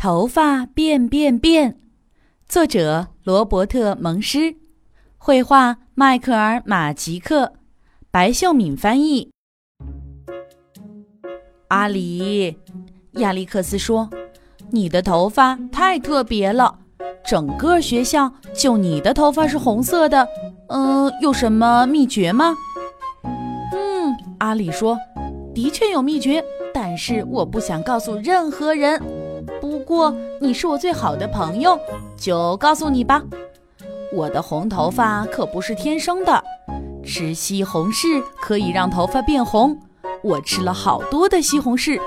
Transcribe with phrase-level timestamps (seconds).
[0.00, 1.76] 头发变变变，
[2.48, 4.54] 作者罗伯特·蒙施，
[5.16, 7.54] 绘画迈克尔·马吉克，
[8.08, 9.28] 白秀敏翻译。
[11.66, 12.56] 阿里，
[13.14, 14.08] 亚历克斯说
[14.70, 16.78] ：“你的头发太特别了，
[17.24, 20.28] 整个学校就你的头发是红色的。
[20.68, 22.54] 嗯，有什么秘诀吗？”
[23.74, 24.96] 嗯，阿里说
[25.52, 26.40] ：“的确有秘诀，
[26.72, 29.02] 但是我不想告诉任何人。
[29.88, 31.80] 不过你是我最好的朋友，
[32.14, 33.22] 就告诉你吧。
[34.12, 36.44] 我的红头发可不是天生的，
[37.02, 39.74] 吃西红柿可以让头发变红。”
[40.22, 41.98] 我吃了好多的西红柿，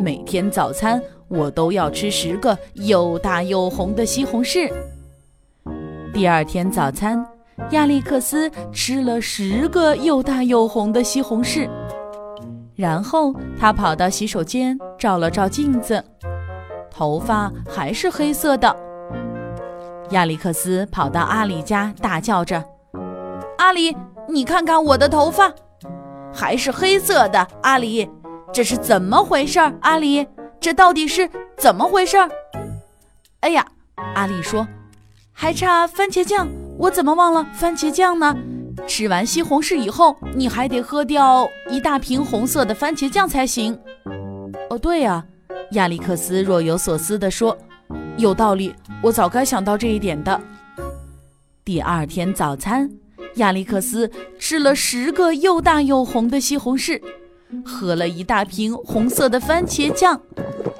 [0.00, 4.72] 每天早餐我都要吃十个又大又红的西红柿。
[6.12, 7.26] 第二天早餐，
[7.72, 11.68] 亚历克斯吃了十个又大又红的西红柿，
[12.76, 16.04] 然后他跑到洗手间照了照镜子，
[16.94, 18.74] 头发还是黑色的。
[20.10, 22.62] 亚历克斯跑到阿里家，大叫着
[23.58, 23.96] ：“阿里，
[24.28, 25.52] 你看看我的头发！”
[26.32, 28.08] 还是黑色的，阿里，
[28.52, 29.58] 这是怎么回事？
[29.80, 30.26] 阿里，
[30.60, 32.16] 这到底是怎么回事？
[33.40, 33.66] 哎呀，
[34.14, 34.66] 阿里说，
[35.32, 36.48] 还差番茄酱，
[36.78, 38.36] 我怎么忘了番茄酱呢？
[38.86, 43.78] 吃完西红柿以后，你还得喝掉一大瓶红色的番茄酱才行。
[44.70, 45.24] 哦，对呀，
[45.74, 47.56] 亚历克斯若有所思地说，
[48.16, 50.40] 有道理，我早该想到这一点的。
[51.64, 52.90] 第二天早餐。
[53.36, 54.08] 亚历克斯
[54.38, 57.02] 吃了十个又大又红的西红柿，
[57.64, 60.20] 喝了一大瓶红色的番茄酱，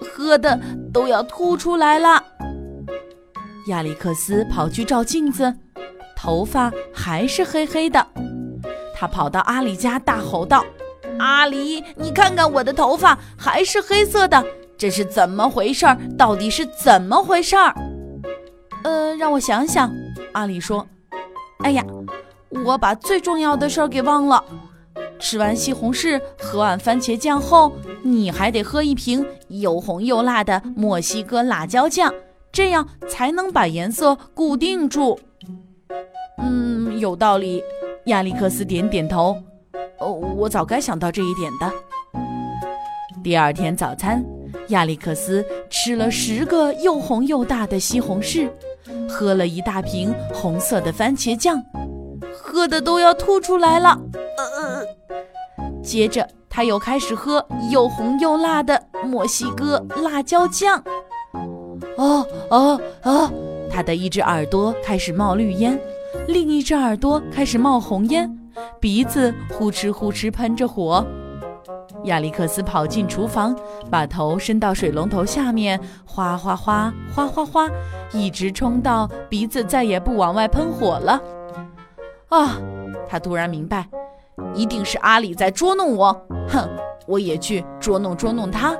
[0.00, 0.58] 喝的
[0.90, 2.24] 都要吐出来了。
[3.66, 5.54] 亚历克斯跑去照镜子，
[6.16, 8.06] 头发还是黑黑的。
[8.96, 10.64] 他跑到阿里家，大吼道
[11.20, 14.42] ：“阿里，你看看我的头发还是黑色的，
[14.78, 15.98] 这是怎么回事儿？
[16.16, 17.74] 到底是怎么回事儿？”
[18.84, 19.92] 呃，让我想想。
[20.32, 20.86] 阿里说
[21.64, 21.84] ：“哎呀。”
[22.64, 24.42] 我把最重要的事儿给忘了。
[25.18, 27.70] 吃完西红柿，喝完番茄酱后，
[28.02, 32.10] 你还得喝一瓶又红又辣的墨西哥辣椒酱，
[32.50, 35.20] 这样才能把颜色固定住。
[36.38, 37.62] 嗯，有道理。
[38.06, 39.36] 亚历克斯点点头。
[39.98, 41.70] 哦，我早该想到这一点的。
[43.22, 44.24] 第二天早餐，
[44.68, 48.48] 亚历克斯吃了十个又红又大的西红柿，
[49.08, 51.62] 喝了一大瓶红色的番茄酱。
[52.40, 53.98] 喝的都要吐出来了，
[54.36, 54.82] 呃，
[55.82, 60.82] 接着他又开始喝又红又辣的墨西哥辣椒酱。
[61.96, 63.30] 哦哦哦！
[63.70, 65.78] 他的一只耳朵开始冒绿烟，
[66.26, 68.38] 另一只耳朵开始冒红烟，
[68.80, 71.06] 鼻子呼哧呼哧喷着火。
[72.04, 73.54] 亚历克斯跑进厨房，
[73.90, 77.68] 把头伸到水龙头下面，哗哗哗，哗哗哗，
[78.12, 81.20] 一直冲到鼻子再也不往外喷火了。
[82.28, 82.58] 啊！
[83.08, 83.88] 他突然明白，
[84.54, 86.12] 一定是阿里在捉弄我。
[86.48, 86.68] 哼，
[87.06, 88.76] 我也去捉弄捉弄他。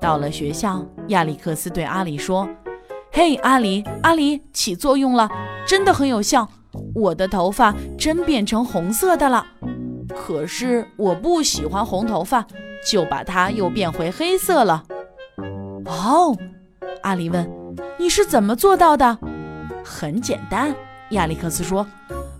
[0.00, 2.48] 到了学校，亚历克斯对阿里说
[3.12, 5.28] ：“嘿，阿里，阿里，起作用了，
[5.66, 6.48] 真的很有效。
[6.94, 9.44] 我的头发真变成红色的了。
[10.14, 12.46] 可是我不喜欢红头发，
[12.86, 14.84] 就把它又变回黑色了。”
[15.86, 16.36] 哦，
[17.02, 17.48] 阿里问
[17.98, 19.18] ：“你是怎么做到的？”
[19.84, 20.74] 很简单。
[21.10, 21.86] 亚历克斯说：“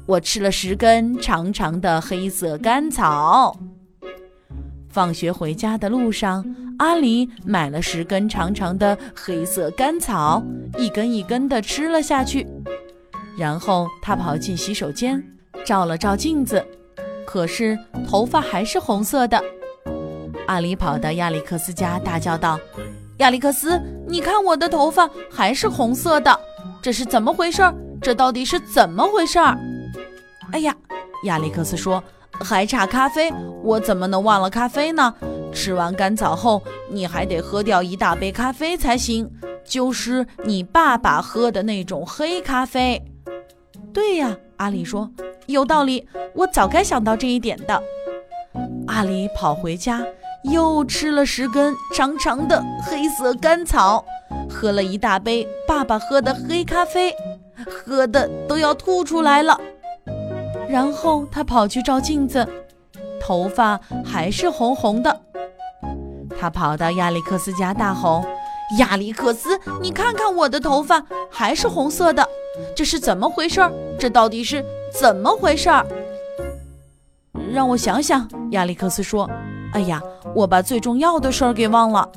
[0.06, 3.56] 我吃了十根长长的黑色甘草。
[4.88, 6.44] 放学回家的路上，
[6.78, 10.43] 阿里买了十根长长的黑色甘草，
[10.78, 12.47] 一根一根地吃了下去。
[13.38, 15.22] 然后他跑进洗手间，
[15.65, 16.66] 照了照镜子，
[17.26, 17.78] 可是
[18.09, 19.42] 头发还是红色的。
[20.47, 22.59] 阿里跑到亚历克斯家，大叫道
[23.19, 26.38] ：‘亚历克斯，你看我的头发还是红色的，
[26.81, 27.62] 这是怎么回事？’”
[28.00, 29.38] 这到底是怎么回事？
[30.53, 30.76] 哎呀，
[31.25, 32.03] 亚历克斯说
[32.44, 33.32] ：“还差咖啡，
[33.65, 35.12] 我怎么能忘了咖啡呢？
[35.53, 39.28] 吃完甘草后，你还得喝掉一大杯咖啡才行，
[39.65, 43.03] 就是你爸爸喝的那种黑咖啡。”
[43.92, 45.10] 对呀，阿里说
[45.47, 47.83] ：“有道理，我早该想到这一点的。”
[48.89, 50.03] 阿里跑回家，
[50.45, 54.04] 又吃了十根长长的黑色甘草，
[54.48, 57.15] 喝了一大杯爸爸喝的黑咖啡。
[57.69, 59.59] 喝的都要吐出来了，
[60.69, 62.47] 然后他跑去照镜子，
[63.19, 65.22] 头发还是红红的。
[66.39, 68.22] 他跑到亚历克斯家，大吼
[68.78, 72.27] ：“亚历克斯，你看看我的头发还是红色的，
[72.74, 73.60] 这是怎么回事？
[73.98, 75.71] 这到底是怎么回事？”
[77.53, 79.30] 让我想想，亚历克斯说
[79.72, 80.03] ：“哎呀，
[80.34, 82.09] 我把最重要的事儿给忘了。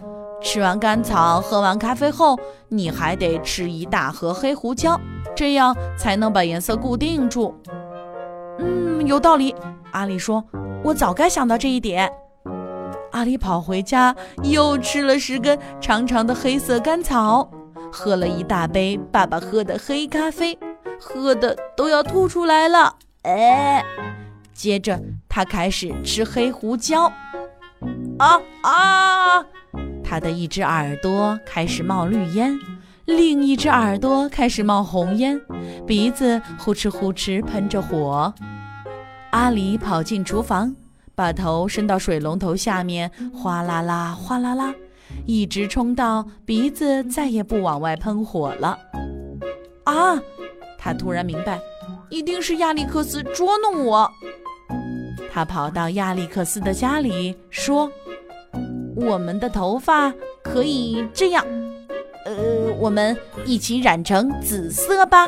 [0.42, 2.38] 吃完甘草，喝完咖啡后，
[2.70, 5.00] 你还得吃一大盒黑胡椒，
[5.36, 7.54] 这样才能把颜色固定住。
[8.58, 9.54] 嗯，有道理。
[9.92, 10.44] 阿里说
[10.84, 12.12] ：“我早该想到这一点。”
[13.12, 17.50] 阿里跑回家，又吃了十根长长的黑色甘草，
[17.92, 20.58] 喝了一大杯爸爸喝的黑咖啡，
[21.00, 22.96] 喝的都要吐出来了。
[23.24, 23.84] 哎，
[24.54, 27.12] 接着他开始吃黑胡椒。
[28.18, 29.46] 啊啊！
[30.04, 32.58] 他的一只耳朵开始冒绿烟，
[33.06, 35.40] 另一只耳朵开始冒红烟，
[35.88, 38.34] 鼻子呼哧呼哧喷着火。
[39.32, 40.76] 阿里跑进厨房，
[41.20, 44.74] 把头伸到水龙头下面，哗啦啦，哗啦啦，
[45.26, 48.80] 一直冲到鼻子再也不往外喷火了。
[49.84, 50.18] 啊！
[50.78, 51.60] 他突然明白，
[52.10, 54.10] 一定是亚历克斯捉弄我。
[55.30, 57.92] 他跑到亚历克斯的家里，说。
[58.96, 61.46] 我们的头发可以这样，
[62.26, 65.28] 呃，我们一起染成紫色吧。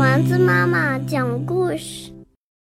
[0.00, 1.99] 丸子妈妈讲故事。